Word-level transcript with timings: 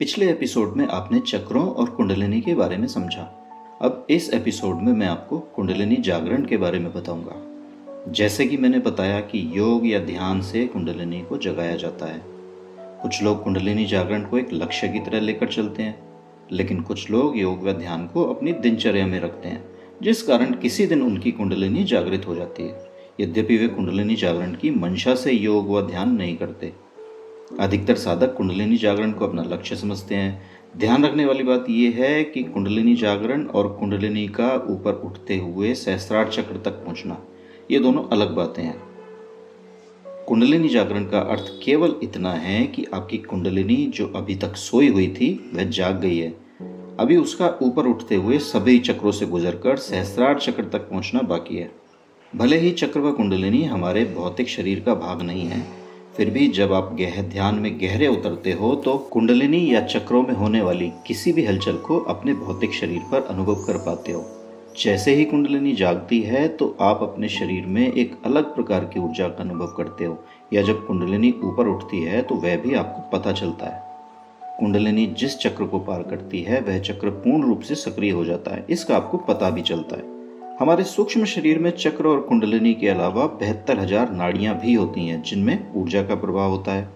पिछले 0.00 0.30
एपिसोड 0.30 0.76
में 0.76 0.88
आपने 0.88 1.20
चक्रों 1.20 1.68
और 1.68 1.90
कुंडलिनी 1.90 2.40
के 2.40 2.54
बारे 2.54 2.76
में 2.76 2.86
समझा। 2.88 3.22
अब 3.82 4.06
इस 4.10 4.34
एपिसोड 4.34 4.76
में 4.76 4.92
मैं 4.92 5.06
आपको 5.06 5.38
कुंडलिनी 5.38 5.96
जागरण 5.96 6.44
के 6.44 6.56
बारे 6.56 6.78
में 6.78 6.92
बताऊँगा। 6.94 7.32
जैसे 8.12 8.46
कि 8.46 8.56
मैंने 8.56 8.78
बताया 8.78 9.20
कि 9.20 9.52
योग 9.58 9.86
या 9.86 9.98
ध्यान 9.98 10.42
से 10.42 10.66
कुंडलिनी 10.66 11.20
को 11.20 11.38
जगाया 11.38 11.76
जाता 11.76 12.06
है। 12.06 12.22
कुछ 12.78 13.22
लोग 13.22 13.44
कुंडलिनी 13.44 13.84
जागरण 13.84 14.24
को 14.24 14.38
एक 14.38 14.48
लक्ष्य 14.52 14.88
की 14.88 14.98
तरह 14.98 15.20
लेकर 15.20 15.46
चलते 15.46 15.82
हैं, 15.82 16.02
लेकिन 16.52 16.80
कुछ 16.80 17.10
लोग 17.10 17.38
योग 17.38 17.62
व 17.62 17.72
ध्यान 17.72 18.06
को 18.06 18.24
अपनी 18.24 18.52
दिनचर्या 18.52 19.06
में 19.06 19.20
रखते 19.20 19.48
हैं, 19.48 19.64
जिस 20.02 20.22
कारण 20.22 20.54
किसी 20.54 20.86
दिन 20.86 21.02
उनकी 21.02 21.32
कुंडलिनी 21.32 21.84
जागृत 21.84 22.26
हो 22.26 22.34
जाती 22.34 22.62
है। 22.62 22.90
यद्यपि 23.20 23.56
वे 23.56 23.68
कुंडलिनी 23.68 24.14
जागरण 24.14 24.54
की 24.54 24.70
मंशा 24.70 25.14
से 25.14 25.32
योग 25.32 25.70
व 25.70 25.86
ध्यान 25.86 26.12
नहीं 26.12 26.36
करते 26.36 26.89
अधिकतर 27.50 27.94
साधक 27.94 28.34
कुंडलिनी 28.34 28.76
जागरण 28.76 29.12
को 29.12 29.26
अपना 29.26 29.42
लक्ष्य 29.42 29.76
समझते 29.76 30.14
हैं। 30.14 30.42
ध्यान 30.78 31.04
रखने 31.04 31.24
वाली 31.24 31.42
बात 31.42 31.64
यह 31.70 31.96
है 31.96 32.22
कि 32.24 32.42
कुंडलिनी 32.42 32.94
जागरण 32.94 33.44
और 33.44 33.68
कुंडलिनी 33.68 34.26
का 34.28 34.52
ऊपर 34.70 35.00
उठते 35.04 35.36
हुए 35.36 35.72
सहस्त्रार 35.74 36.28
चक्र 36.28 36.60
तक 36.64 36.84
पहुँचना, 36.84 37.16
ये 37.70 37.78
दोनों 37.78 38.04
अलग 38.08 38.34
बातें 38.34 38.62
हैं। 38.62 38.76
कुंडलिनी 40.26 40.68
जागरण 40.68 41.04
का 41.04 41.20
अर्थ 41.20 41.50
केवल 41.64 41.94
इतना 42.02 42.32
है 42.32 42.62
कि 42.66 42.86
आपकी 42.94 43.18
कुंडलिनी 43.18 43.76
जो 43.86 44.06
अभी 44.06 44.34
तक 44.34 44.56
सोई 44.56 44.88
हुई 44.88 45.08
थी, 45.08 45.32
वह 45.54 45.64
जाग 45.64 46.00
गई 46.00 46.18
है। 46.18 46.30
अभी 47.00 47.16
उसका 47.16 47.58
ऊपर 47.62 47.86
उठते 47.86 48.14
हुए 48.14 48.38
सभी 48.38 48.78
चक्रों 48.78 49.12
से 49.12 49.26
गुजरकर 49.26 49.76
सहस्त्रार 49.76 50.38
चक्र 50.38 50.64
तक 50.64 50.88
पहुँचना 50.90 51.20
बाकी 51.20 51.56
है। 51.56 51.70
भले 52.32 52.58
ही 52.58 52.70
चक्र 52.70 53.00
व 53.00 53.12
कुंडलिनी 53.12 53.62
हमारे 53.64 54.04
भौतिक 54.16 54.48
शरीर 54.48 54.80
का 54.80 54.94
भाग 54.94 55.22
नहीं 55.22 55.46
है 55.46 55.79
फिर 56.14 56.30
भी 56.30 56.46
जब 56.48 56.72
आप 56.72 56.90
गह, 56.94 57.20
ध्यान 57.22 57.54
में 57.54 57.78
गहरे 57.80 58.06
उतरते 58.06 58.52
हो 58.52 58.74
तो 58.74 58.96
कुंडलिनी 59.12 59.72
या 59.74 59.80
चक्रों 59.82 60.22
में 60.22 60.34
होने 60.34 60.60
वाली 60.62 60.90
किसी 61.06 61.32
भी 61.32 61.44
हलचल 61.46 61.76
को 61.78 61.98
अपने 62.08 62.34
भौतिक 62.34 62.72
शरीर 62.74 63.02
पर 63.12 63.22
अनुभव 63.24 63.64
कर 63.64 63.76
पाते 63.76 64.12
हो। 64.12 64.24
जैसे 64.78 65.14
ही 65.14 65.24
कुंडलिनी 65.24 65.72
जागती 65.72 66.20
है 66.20 66.46
तो 66.48 66.76
आप 66.80 67.02
अपने 67.02 67.28
शरीर 67.28 67.66
में 67.66 67.92
एक 67.92 68.16
अलग 68.26 68.54
प्रकार 68.54 68.84
की 68.84 69.00
ऊर्जा 69.00 69.28
का 69.28 69.42
अनुभव 69.44 69.74
करते 69.76 70.04
हो, 70.04 70.18
या 70.52 70.62
जब 70.62 70.86
कुंडलिनी 70.86 71.34
ऊपर 71.44 71.68
उठती 71.68 72.02
है 72.02 72.22
तो 72.22 72.34
वह 72.36 72.56
भी 72.56 72.74
आपको 72.74 73.18
पता 73.18 73.32
चलता 73.32 73.66
है। 73.66 73.88
कुंडलिनी 74.58 75.06
जिस 75.18 75.38
चक्र 75.38 75.64
को 75.64 75.78
पार 75.80 76.02
करती 76.02 76.40
है, 76.42 76.60
वह 76.60 76.78
चक्र 76.80 77.10
पूर्ण 77.10 77.42
रूप 77.42 77.60
से 77.60 77.74
सक्रिय 77.76 78.10
हो 78.10 78.24
जाता 78.24 78.54
है, 78.54 78.66
इसका 78.70 78.96
आपको 78.96 79.18
पता 79.18 79.50
भी 79.50 79.62
चलता 79.62 79.96
है। 79.96 80.19
हमारे 80.60 80.84
सूक्ष्म 80.84 81.24
शरीर 81.24 81.58
में 81.58 81.70
चक्र 81.70 82.06
और 82.06 82.20
कुंडलिनी 82.20 82.74
के 82.74 82.88
अलावा 82.88 83.26
बहत्तर 83.26 83.78
हज़ार 83.78 84.10
नाड़ियाँ 84.12 84.58
भी 84.60 84.74
होती 84.74 85.06
हैं, 85.06 85.22
जिनमें 85.22 85.72
ऊर्जा 85.74 86.02
का 86.02 86.14
प्रभाव 86.14 86.50
होता 86.50 86.72
है। 86.72 86.90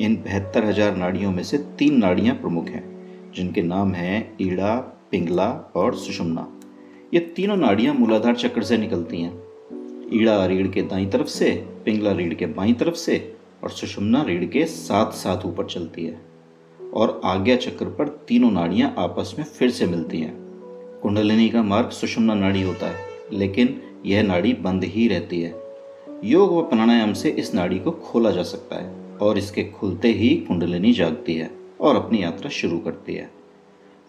इन 0.00 0.16
बहत्तर 0.16 0.64
हज़ार 0.64 0.96
नाड़ियों 0.96 1.30
में 1.32 1.42
से 1.42 1.58
तीन 1.58 1.98
नाड़ियाँ 1.98 2.34
प्रमुख 2.34 2.68
हैं, 2.68 2.82
जिनके 3.34 3.62
नाम 3.62 3.92
हैं 3.92 4.36
ईड़ा, 4.40 4.74
पिंगला 5.10 5.72
और 5.76 5.94
सुषुम्ना। 5.94 6.46
ये 7.14 7.20
तीनों 7.20 7.56
नाड़ियाँ 7.56 7.94
मूलाधार 7.94 8.36
चक्र 8.36 8.62
से 8.62 8.76
निकलती 8.76 9.22
हैं। 9.22 9.42
ईड़ा 10.12 10.46
रीढ़ 10.46 10.68
के 10.68 10.82
दाई 10.82 11.06
तरफ़ 11.06 11.26
से, 11.26 11.50
पिंगला 11.84 12.12
रीढ़ 12.12 12.34
के 12.34 12.46
बाई 12.46 12.72
तरफ़ 12.72 12.94
से 12.94 13.36
और 13.64 13.70
सुषुम्ना 13.70 14.22
रीढ़ 14.22 14.44
के 14.44 14.64
साथ 14.64 15.12
साथ 15.12 15.46
ऊपर 15.46 15.66
चलती 15.66 16.06
है। 16.06 16.20
और 16.80 17.20
आज्ञा 17.24 17.56
चक्र 17.56 17.84
पर 17.84 18.08
तीनों 18.28 18.50
नाड़ियाँ 18.50 18.94
आपस 18.98 19.34
में 19.38 19.44
फिर 19.44 19.70
से 19.70 19.86
मिलती 19.86 20.20
हैं। 20.20 20.47
कुंडलिनी 21.02 21.48
का 21.48 21.62
मार्ग 21.62 21.90
सुषुम्ना 21.90 22.34
नाड़ी 22.34 22.62
होता 22.62 22.86
है, 22.86 22.96
लेकिन 23.32 23.82
यह 24.06 24.22
नाड़ी 24.22 24.52
बंद 24.52 24.84
ही 24.84 25.08
रहती 25.08 25.40
है। 25.40 25.54
योग 26.24 26.52
व 26.52 26.62
प्राणायाम 26.62 27.12
से 27.12 27.30
इस 27.30 27.54
नाड़ी 27.54 27.78
को 27.78 27.90
खोला 27.90 28.30
जा 28.30 28.42
सकता 28.42 28.76
है, 28.76 29.18
और 29.18 29.38
इसके 29.38 29.64
खुलते 29.64 30.08
ही 30.08 30.28
कुंडलिनी 30.28 30.92
जागती 30.92 31.34
है 31.34 31.50
और 31.80 31.96
अपनी 31.96 32.22
यात्रा 32.22 32.50
शुरू 32.50 32.78
करती 32.78 33.14
है। 33.14 33.30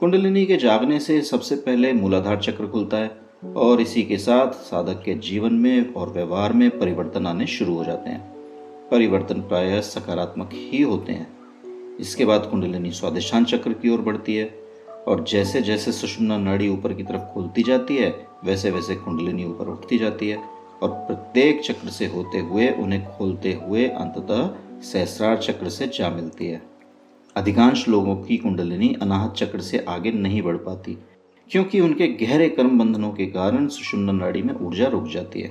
कुंडलिनी 0.00 0.46
के 0.46 0.56
जागने 0.56 1.00
से 1.00 1.20
सबसे 1.20 1.56
पहले 1.56 1.92
मूलाधार 1.92 2.36
चक्र 2.36 2.66
खुलता 2.66 2.96
है, 2.96 3.20
और 3.56 3.80
इसी 3.80 4.02
के 4.02 4.16
साथ 4.16 4.52
साधक 4.52 5.02
के 5.04 5.14
जीवन 5.14 5.54
में 5.54 5.94
और 5.94 6.12
व्यवहार 6.12 6.52
में 6.52 6.78
परिवर्तन 6.78 7.26
आने 7.26 7.46
शुरू 7.46 7.74
हो 7.74 7.84
जाते 7.84 8.10
हैं। 8.10 8.32
परिवर्तन 8.90 9.40
प्रायः 9.40 9.80
सकारात्मक 9.80 10.50
ही 10.52 10.82
होते 10.82 11.12
हैं। 11.12 11.38
इसके 12.00 12.24
बाद 12.24 12.46
कुंडलिनी 12.46 12.90
स्वादिष्ठान 12.90 13.44
चक्र 13.44 13.72
की 13.72 13.88
ओर 13.88 14.00
बढ़ती 14.00 14.34
है 14.34 14.67
और 15.06 15.24
जैसे 15.24 15.62
जैसे 15.62 15.92
सुषुम्ना 15.92 16.38
नाड़ी 16.38 16.68
ऊपर 16.68 16.92
की 16.92 17.02
तरफ़ 17.02 17.34
खुलती 17.34 17.62
जाती 17.62 17.96
है, 17.96 18.26
वैसे 18.44 18.70
वैसे 18.70 18.94
कुंडलिनी 18.94 19.44
ऊपर 19.44 19.66
उठती 19.66 19.98
जाती 19.98 20.28
है। 20.28 20.58
और 20.82 20.88
प्रत्येक 20.88 21.60
चक्र 21.60 21.88
से 21.88 22.06
होते 22.06 22.38
हुए, 22.38 22.68
उन्हें 22.68 23.06
खोलते 23.06 23.52
हुए 23.52 23.84
अंततः 23.84 24.50
सहस्रार 24.80 25.36
चक्र 25.36 25.68
से 25.68 25.86
जा 25.86 26.10
मिलती 26.10 26.46
है। 26.46 26.62
अधिकांश 27.36 27.88
लोगों 27.88 28.16
की 28.16 28.36
कुंडलिनी 28.36 28.96
अनाहत 29.02 29.34
चक्र 29.34 29.60
से 29.60 29.84
आगे 29.88 30.12
नहीं 30.12 30.42
बढ़ 30.42 30.56
पाती, 30.56 30.98
क्योंकि 31.50 31.80
उनके 31.80 32.08
गहरे 32.08 32.48
कर्म 32.48 32.78
बंधनों 32.78 33.10
के 33.10 33.26
कारण 33.26 33.68
सुषुम्ना 33.68 34.12
नाड़ी 34.12 34.42
में 34.42 34.54
ऊर्जा 34.54 34.86
रुक 34.86 35.08
जाती 35.08 35.40
है। 35.40 35.50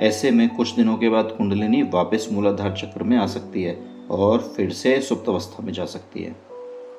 ऐसे 0.00 0.30
में 0.30 0.48
कुछ 0.48 0.74
दिनों 0.74 0.96
के 0.96 1.08
बाद 1.08 1.34
कुंडलिनी 1.38 1.82
वापस 1.82 2.28
मूलाधार 2.32 2.72
चक्र 2.72 3.02
में 3.02 3.16
आ 3.16 3.26
सकती 3.26 3.62
है 3.62 3.84
और 4.10 4.38
फिर 4.38 4.70
से 4.70 5.00
सुप्त 5.00 5.28
अवस्था 5.28 5.62
में 5.62 5.72
जा 5.72 5.84
सकती 5.84 6.22
है। 6.22 6.51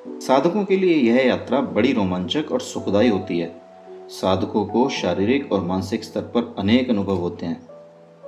साधकों 0.08 0.66
के 0.66 0.78
लिए 0.78 0.96
यह 0.96 1.28
यात्रा 1.28 1.62
बड़ी 1.62 1.94
रोमांचक 1.94 2.46
और 2.52 2.62
सुखदायी 2.62 3.09
होती 3.09 3.40
है। 3.40 3.62
साधकों 4.09 4.66
को 4.66 4.90
शारीरिक 4.90 5.52
और 5.52 5.64
मानसिक 5.64 6.03
स्तर 6.03 6.22
पर 6.22 6.56
अनेक 6.59 6.90
अनुभव 6.90 7.16
होते 7.16 7.46
हैं। 7.46 7.68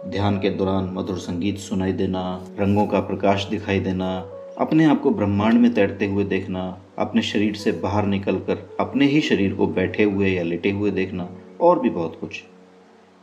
ध्यान 0.08 0.40
के 0.40 0.50
दौरान 0.50 0.90
मधुर 0.94 1.18
संगीत 1.18 1.58
सुनाई 1.58 1.91
देना, 1.91 2.47
रंगों 2.59 2.88
का 2.88 3.00
प्रकाश 3.00 3.46
दिखाई 3.46 3.80
देना, 3.80 4.19
अपने 4.58 4.86
आप 4.86 5.02
को 5.02 5.09
ब्रह्मांड 5.09 5.53
में 5.53 5.74
तैरते 5.74 6.06
हुए 6.06 6.24
देखना, 6.24 6.81
अपने 7.00 7.22
शरीर 7.22 7.56
से 7.56 7.72
बाहर 7.72 8.06
निकलकर 8.06 8.78
अपने 8.80 9.06
ही 9.06 9.22
शरीर 9.22 9.53
को 9.53 9.68
बैठे 9.68 10.03
हुए 10.03 10.30
या 10.30 10.44
लेटे 10.44 10.72
हुए 10.72 10.92
देखना, 10.92 11.30
और 11.62 11.80
भी 11.80 11.90
बहुत 11.90 12.18
कुछ। 12.22 12.44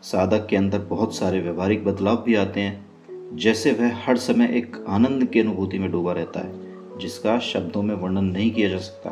साधक 0.03 0.47
के 0.47 0.57
अंदर 0.57 0.79
बहुत 0.79 1.17
सारे 1.17 1.41
व्यवहारिक 1.41 1.85
बदलाव 1.85 2.23
भी 2.27 2.35
आते 2.35 2.61
हैं, 2.61 2.87
जैसे 3.37 3.73
वह 3.73 3.93
हर 4.07 4.17
समय 4.17 4.45
एक 4.45 4.85
आनंद 4.89 5.25
की 5.25 5.41
अनुभूति 5.41 5.79
में 5.79 5.93
डूबा 5.93 6.13
रहता 6.13 6.41
है। 6.41 6.72
जिसका 7.03 7.39
शब्दों 7.39 7.83
में 7.83 7.95
वर्णन 7.95 8.25
नहीं 8.25 8.51
किया 8.51 8.69
जा 8.69 8.79
सकता। 8.79 9.11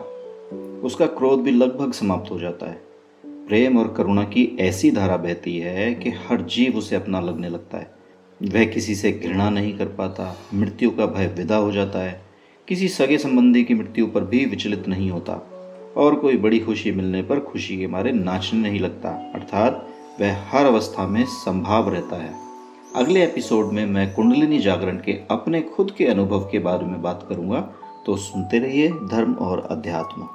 उसका 0.82 1.06
क्रोध 1.06 1.42
भी 1.42 1.50
लगभग 1.50 1.92
समाप्त 1.92 2.30
हो 2.30 2.40
जाता 2.40 2.66
है। 2.66 2.82
प्रेम 3.26 3.78
और 3.78 3.94
करुणा 3.96 4.22
की 4.22 4.56
ऐसी 4.60 4.90
धारा 4.90 5.16
बहती 5.16 5.58
है 5.58 5.94
कि 5.94 6.10
हर 6.10 6.42
जीव 6.42 6.76
उसे 6.76 6.96
अपना 6.96 7.20
लगने 7.20 7.48
लगता 7.48 7.78
है। 7.78 7.94
वह 8.42 8.64
किसी 8.64 8.94
से 8.94 9.12
घृणा 9.12 9.50
नहीं 9.50 9.78
कर 9.78 9.86
पाता, 9.86 10.38
मृत्यु 10.54 10.90
का 10.90 11.06
भय 11.06 11.26
विदा 11.26 11.56
हो 11.56 11.72
जाता 11.72 11.98
है। 11.98 12.22
किसी 12.68 12.88
सगे 12.88 13.18
संबंधी 13.18 13.64
की 13.64 13.74
मृत्यु 13.74 14.06
पर 14.06 14.24
भी 14.24 14.44
विचलित 14.44 14.88
नहीं 14.88 15.10
होता। 15.10 15.50
और 15.96 16.14
कोई 16.14 16.36
बड़ी 16.36 16.58
खुशी 16.58 16.90
मिलने 16.90 17.22
पर 17.22 17.40
खुशी 17.40 17.78
के 17.78 17.86
मारे 17.86 18.12
नाचने 18.12 18.60
नहीं 18.60 18.80
लगता। 18.80 19.10
अर्थात, 19.10 19.88
वह 20.20 20.36
हर 20.48 20.66
अवस्था 20.66 21.06
में 21.06 21.24
संभाव 21.24 21.88
रहता 21.88 22.16
है। 22.16 22.49
अगले 22.96 23.24
एपिसोड 23.24 23.66
में 23.66 23.86
मैं 23.86 24.14
कुंडलिनी 24.14 24.58
जागरण 24.58 24.96
के 24.96 25.12
अपने 25.30 25.62
खुद 25.62 25.90
के 25.90 26.06
अनुभव 26.06 26.40
के 26.40 26.58
बारे 26.58 26.86
में 26.86 27.02
बात 27.02 27.26
करूँगा 27.28 27.60
तो 28.06 28.16
सुनते 28.16 28.58
रहिए 28.58 28.88
धर्म 28.88 29.34
और 29.34 29.60
अध्यात्म। 29.70 30.28